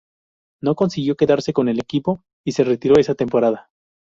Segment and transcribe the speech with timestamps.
[0.63, 3.69] No consiguió quedarse con el equipo y se retiró esa temporada.